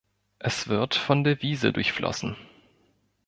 [0.39, 2.35] Es wird von der Wiese durchflossen.